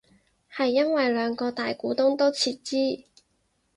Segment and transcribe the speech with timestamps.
[0.55, 3.05] 係因為兩個大股東都撤資